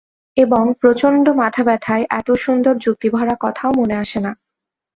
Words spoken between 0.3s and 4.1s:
এবং প্রচণ্ড মাথাব্যথায় এত সুন্দর যুক্তিভরা কথাও মনে